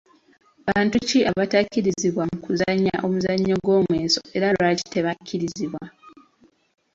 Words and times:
Bantu 0.67 0.95
ki 1.07 1.19
abatakkirizibwa 1.31 2.23
mu 2.29 2.37
kuzannya 2.45 2.95
omuzannyo 3.05 3.55
gw’omweso 3.63 4.21
era 4.35 4.47
lwaki 4.55 4.85
tebakkirizibwa? 4.93 5.83